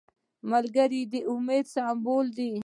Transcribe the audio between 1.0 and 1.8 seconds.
د امید